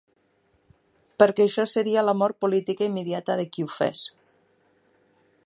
[1.23, 4.05] Perquè això seria la mort política immediata de qui ho fes.